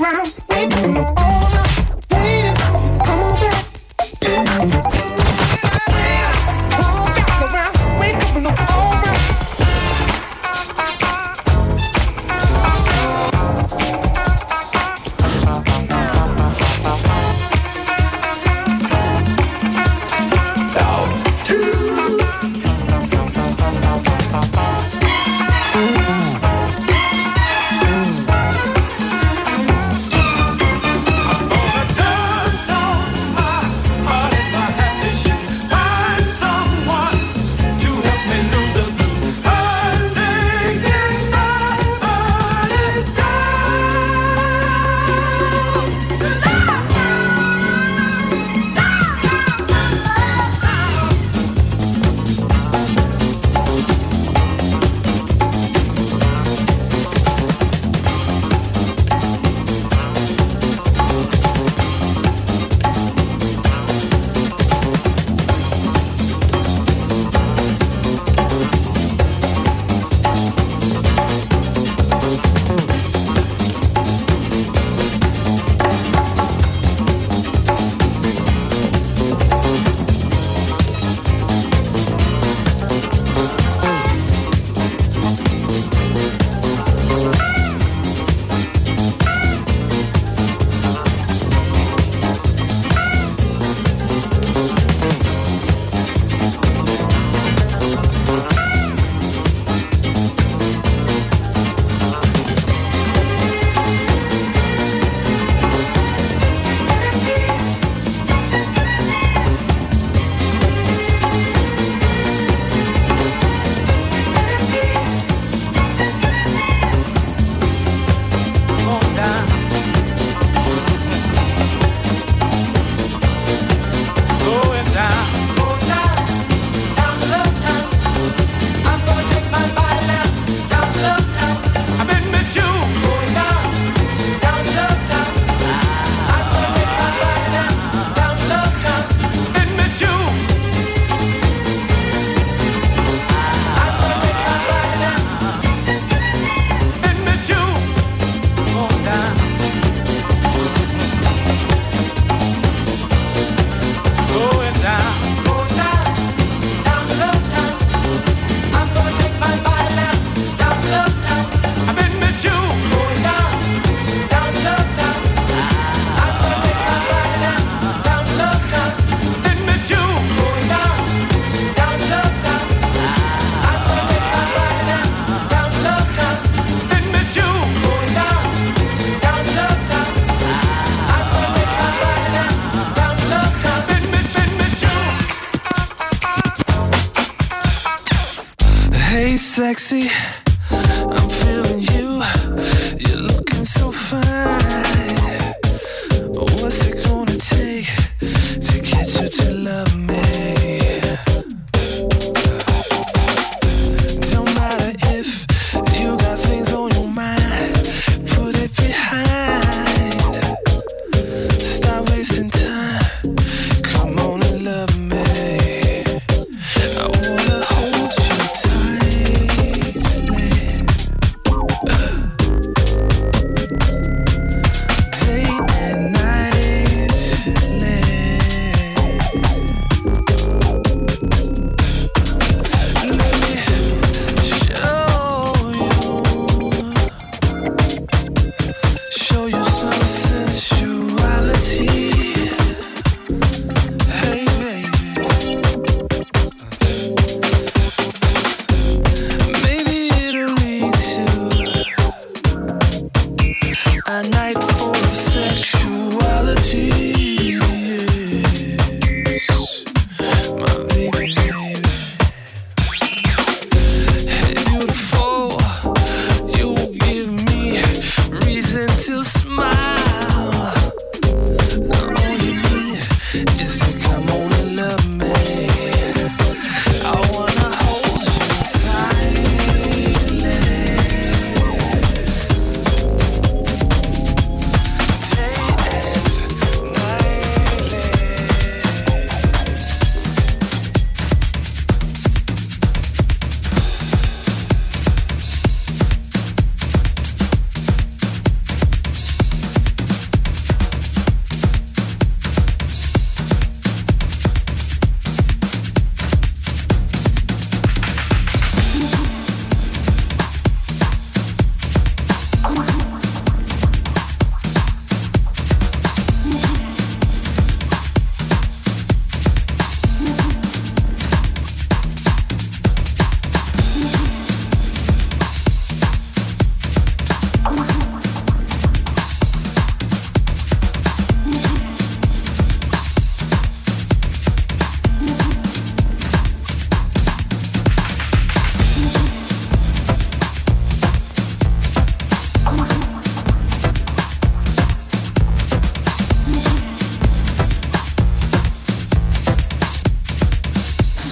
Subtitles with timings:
[0.00, 0.34] around,
[0.94, 1.25] look up.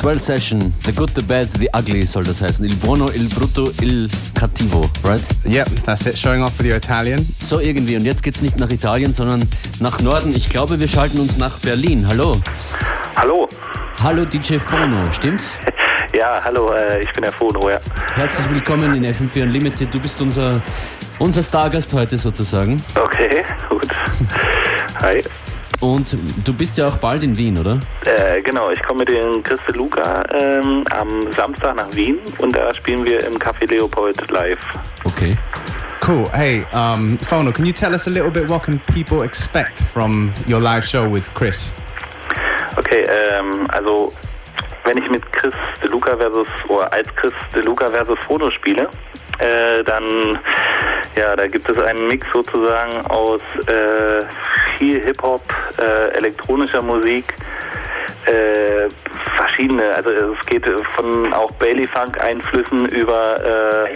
[0.04, 2.62] 12 Session, The Good, The Bad, The Ugly soll das heißen.
[2.62, 5.22] Il buono, il brutto, il cattivo, right?
[5.46, 7.26] Yep, that's it, showing off for your Italian.
[7.40, 9.48] So irgendwie, und jetzt geht's nicht nach Italien, sondern
[9.80, 10.36] nach Norden.
[10.36, 12.06] Ich glaube, wir schalten uns nach Berlin.
[12.06, 12.38] Hallo.
[13.16, 13.48] Hallo.
[14.02, 15.58] Hallo DJ Fono, stimmt's?
[16.12, 17.80] Ja, hallo, äh, ich bin der Fono, ja.
[18.14, 19.92] Herzlich willkommen in FM4 Unlimited.
[19.92, 20.60] Du bist unser,
[21.18, 22.76] unser Stargast heute sozusagen.
[22.94, 23.88] Okay, gut.
[25.00, 25.24] Hi.
[25.84, 27.78] Und du bist ja auch bald in Wien, oder?
[28.06, 32.72] Äh, genau, ich komme mit dem Christe Luca ähm, am Samstag nach Wien und da
[32.72, 34.58] spielen wir im Café Leopold live.
[35.04, 35.36] Okay.
[36.06, 36.26] Cool.
[36.32, 40.32] Hey, um, Fono, can you tell us a little bit what can people expect from
[40.48, 41.74] your live show with Chris?
[42.78, 44.10] Okay, ähm, also
[44.84, 48.88] wenn ich mit Chris De Luca versus oder als Chris De Luca versus Fono spiele,
[49.38, 50.38] äh, dann
[51.16, 54.24] ja, da gibt es einen Mix sozusagen aus äh,
[54.78, 55.42] viel Hip-Hop,
[55.78, 57.34] äh, elektronischer Musik,
[58.26, 58.88] äh,
[59.36, 60.66] verschiedene, also es geht
[60.96, 63.94] von auch Bailey Funk Einflüssen über äh,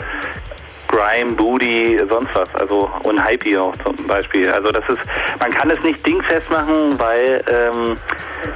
[0.88, 4.50] Grime, Booty, sonst was, also und Hypey auch zum Beispiel.
[4.50, 5.00] Also das ist,
[5.38, 7.96] man kann es nicht dingfest machen, weil ähm,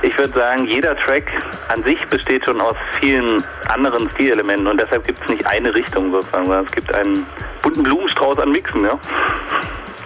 [0.00, 1.24] ich würde sagen, jeder Track
[1.68, 6.10] an sich besteht schon aus vielen anderen Stilelementen und deshalb gibt es nicht eine Richtung
[6.10, 7.26] sozusagen, sondern es gibt einen
[7.60, 8.98] bunten Blumenstrauß an Mixen, ja.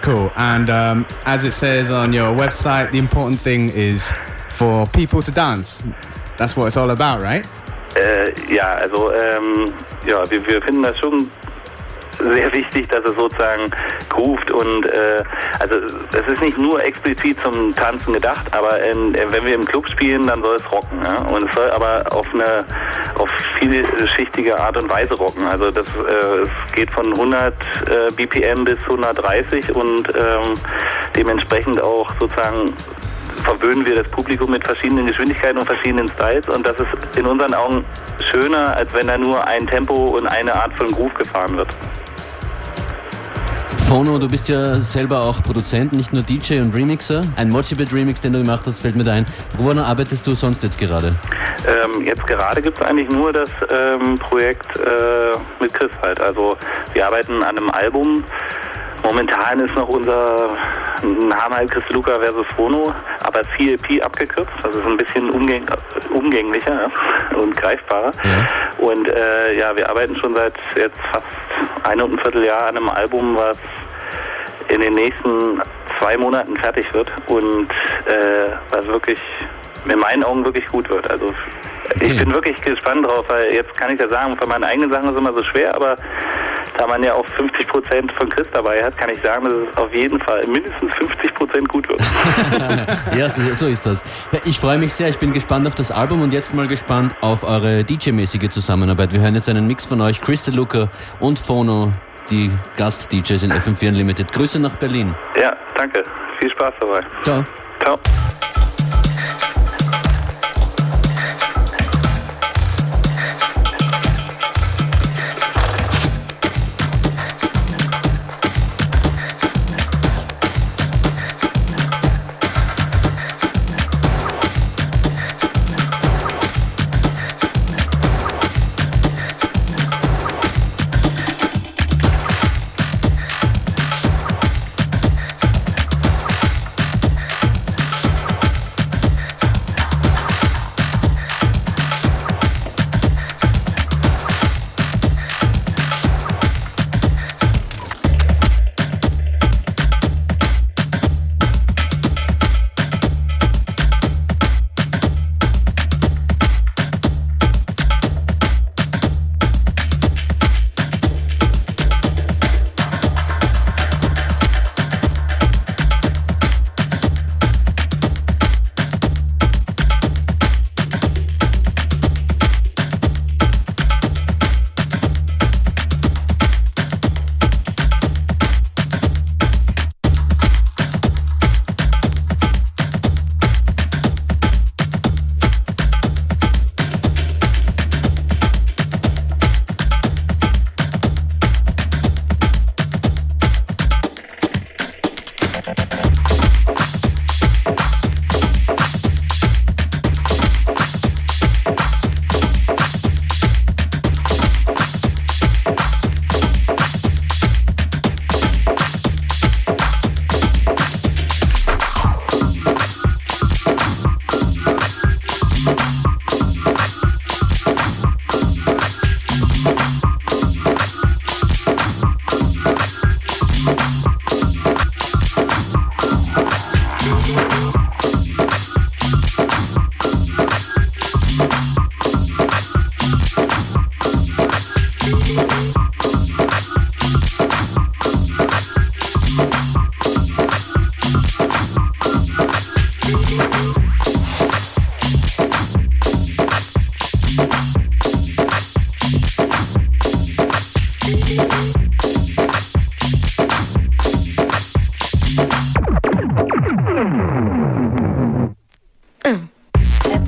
[0.07, 0.31] Cool.
[0.37, 4.13] And um, as it says on your website, the important thing is
[4.51, 5.83] for people to dance.
[6.37, 7.45] That's what it's all about, right?
[7.93, 9.65] Äh, ja, also ähm,
[10.05, 11.29] ja, wir, wir finden das schon
[12.17, 13.69] sehr wichtig, dass es sozusagen
[14.09, 15.23] groovt und äh,
[15.59, 19.89] also es ist nicht nur explizit zum Tanzen gedacht, aber in, wenn wir im Club
[19.89, 20.99] spielen, dann soll es rocken.
[21.03, 21.17] Ja?
[21.23, 22.65] Und es soll aber auf eine
[23.15, 25.45] auf vielschichtige Art und Weise rocken.
[25.47, 30.57] Also das äh, es geht von 100 äh, BPM bis 130 und ähm,
[31.15, 32.73] dementsprechend auch sozusagen
[33.43, 37.53] verwöhnen wir das Publikum mit verschiedenen Geschwindigkeiten und verschiedenen Styles und das ist in unseren
[37.53, 37.85] Augen
[38.31, 41.69] schöner, als wenn da nur ein Tempo und eine Art von Groove gefahren wird.
[43.87, 47.21] Fono, du bist ja selber auch Produzent, nicht nur DJ und Remixer.
[47.37, 49.25] Ein Mochibit Remix, den du gemacht hast, fällt mir da ein.
[49.57, 51.15] Woran arbeitest du sonst jetzt gerade?
[51.65, 56.19] Ähm, jetzt gerade gibt es eigentlich nur das ähm, Projekt äh, mit Chris halt.
[56.19, 56.57] Also
[56.91, 58.25] wir arbeiten an einem Album.
[59.07, 60.49] Momentan ist noch unser
[61.01, 64.51] Name halt Chris Luca versus Phono, aber CLP abgekürzt.
[64.63, 65.65] Also ist ein bisschen umgäng
[66.13, 66.83] umgänglicher
[67.31, 68.11] ja, und greifbarer.
[68.23, 68.85] Ja.
[68.85, 71.25] Und äh, ja, wir arbeiten schon seit jetzt fast
[71.83, 73.57] einem und ein Vierteljahr an einem Album, was
[74.67, 75.61] in den nächsten
[75.99, 77.69] zwei Monaten fertig wird und
[78.07, 79.19] äh, was wirklich
[79.89, 81.09] in meinen Augen wirklich gut wird.
[81.09, 81.33] Also
[82.01, 82.19] ich Okay.
[82.19, 85.11] bin wirklich gespannt drauf, weil jetzt kann ich ja sagen, von meinen eigenen Sachen ist
[85.13, 85.95] es immer so schwer, aber
[86.77, 89.77] da man ja auch 50 Prozent von Chris dabei hat, kann ich sagen, dass es
[89.77, 92.01] auf jeden Fall mindestens 50 Prozent gut wird.
[93.17, 94.03] Ja, so, so ist das.
[94.45, 97.43] Ich freue mich sehr, ich bin gespannt auf das Album und jetzt mal gespannt auf
[97.43, 99.11] eure DJ-mäßige Zusammenarbeit.
[99.11, 101.91] Wir hören jetzt einen Mix von euch, Crystal Luca und Phono,
[102.29, 104.31] die Gast-DJs in FM4 Unlimited.
[104.31, 105.15] Grüße nach Berlin.
[105.39, 106.03] ja, danke.
[106.39, 107.01] Viel Spaß dabei.
[107.23, 107.43] Ciao.
[107.81, 107.99] Ciao.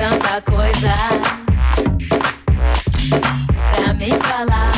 [0.09, 0.93] Tanta coisa
[3.75, 4.71] pra mim falar.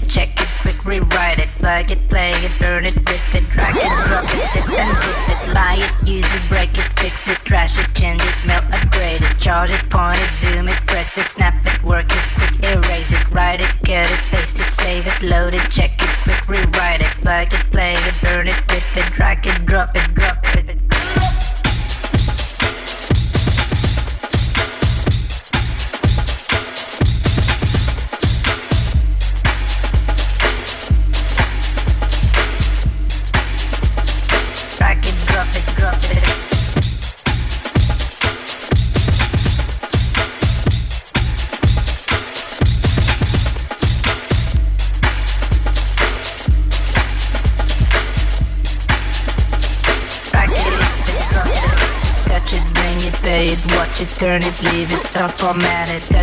[0.00, 0.23] Save it,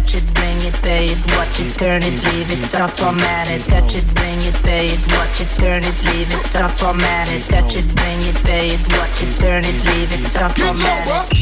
[0.02, 3.62] touch it, bring it, pay it, watch it, turn it, leave it, stop format it,
[3.66, 7.44] touch it, bring it, pay it, watch it, turn it, leave it, stop format it,
[7.44, 11.38] touch it, bring it, pay it, watch it, turn it, leave it, stop format it.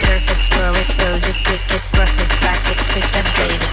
[0.00, 3.69] Perfect, scroll it, pose it, click it, cross it, back it, quick update it.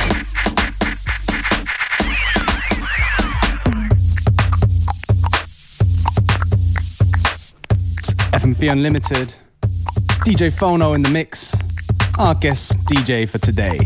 [8.60, 9.36] The Unlimited.
[10.26, 11.56] DJ Fono in the mix,
[12.18, 13.78] our guest DJ for today.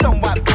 [0.00, 0.49] don't wipe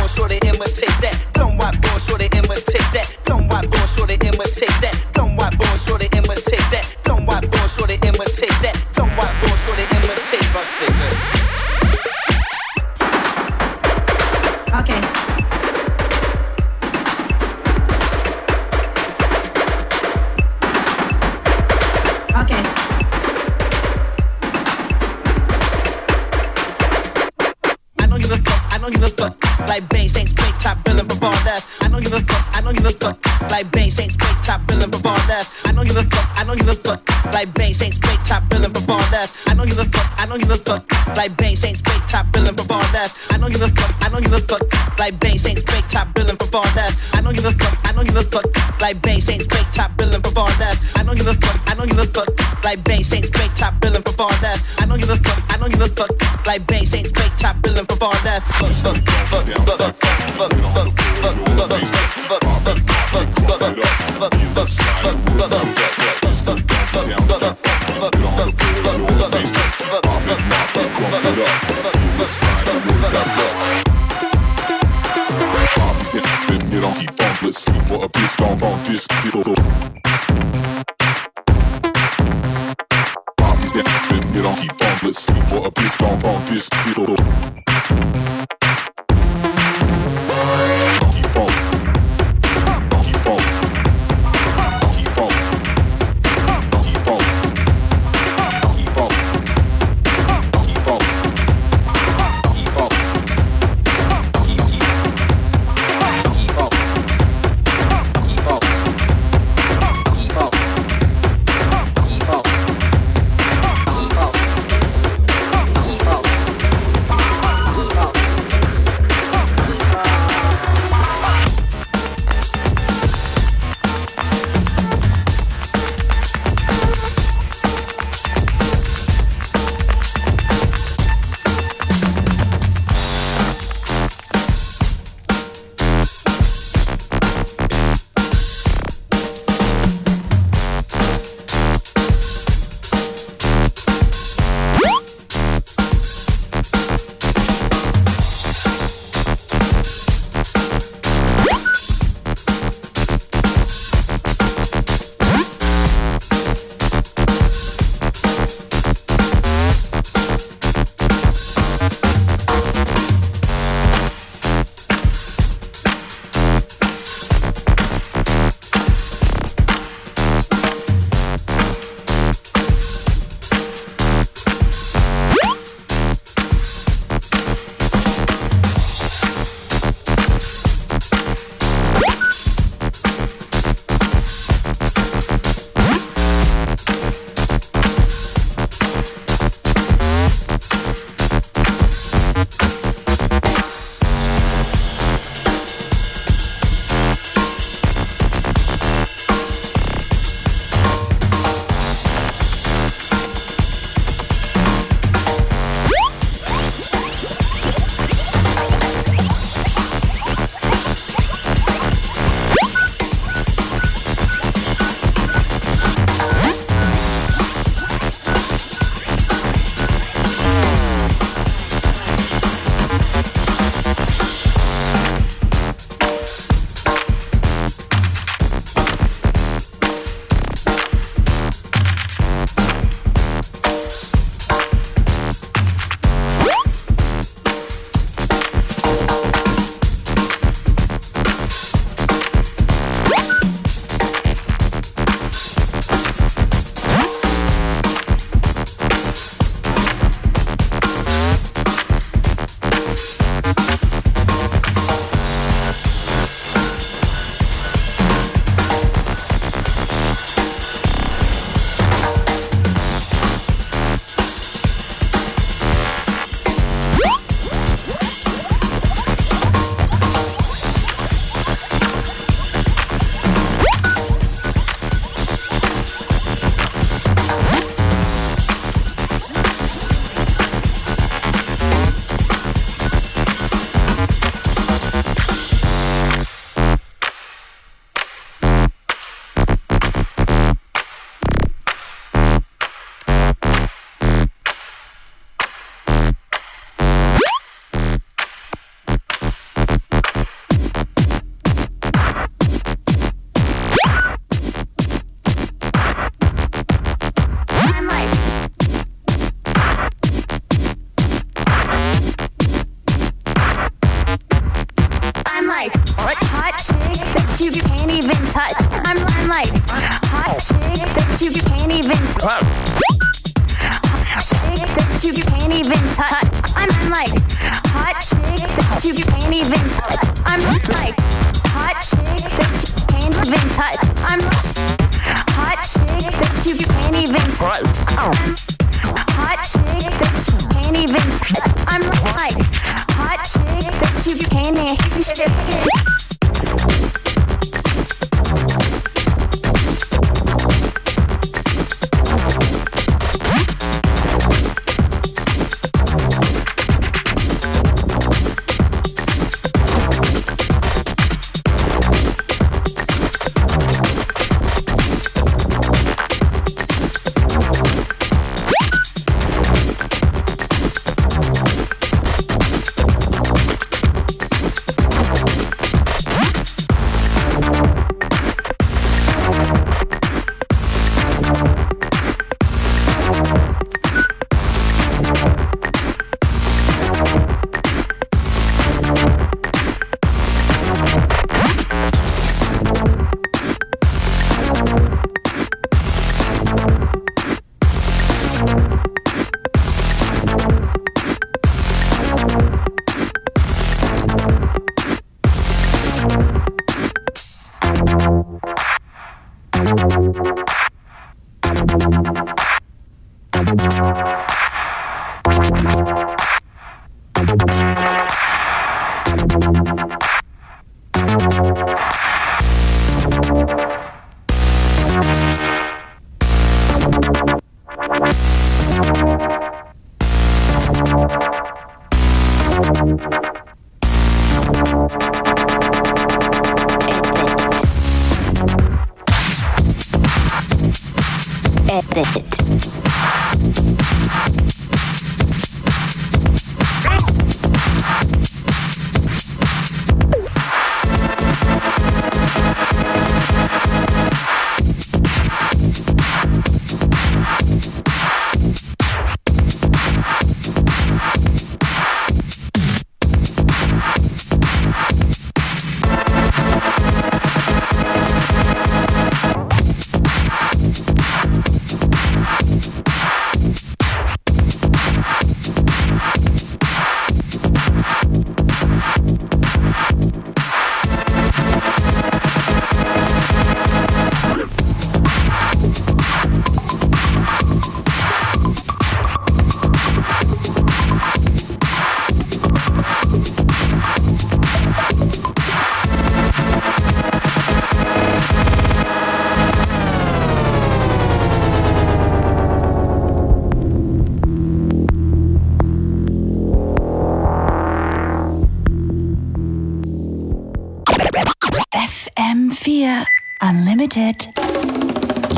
[513.95, 514.27] Unlimited.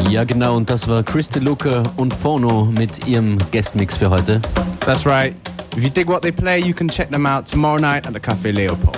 [0.09, 4.41] Ja, genau, und das war Chris DeLuca und Phono mit ihrem Guestmix für heute.
[4.79, 5.35] That's right.
[5.75, 8.19] If you dig what they play, you can check them out tomorrow night at the
[8.19, 8.97] Cafe Leopold.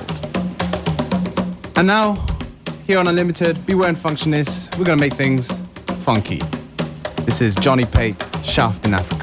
[1.76, 2.16] And now,
[2.88, 5.62] here on Unlimited, Beware and Functionists, we're gonna make things
[6.05, 6.41] funky.
[7.26, 9.18] This is Johnny Pate, Shaft in Africa.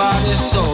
[0.00, 0.69] body so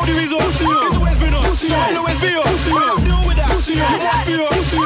[0.00, 0.38] know the reason.
[0.38, 1.68] Pussy, it's always been a pussy.
[1.68, 2.72] Style always be a pussy.
[2.72, 3.50] Let's deal with that.
[3.50, 4.79] Pussy, you must be a pussy.